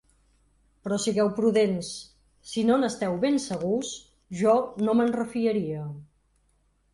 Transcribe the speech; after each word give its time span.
Però 0.85 0.95
sigueu 1.01 1.27
prudents: 1.39 1.91
si 2.53 2.63
no 2.69 2.77
n’esteu 2.85 3.19
ben 3.27 3.37
segurs, 3.45 3.93
jo 4.41 4.57
no 4.89 4.97
men 5.03 5.15
refiaria. 5.19 5.85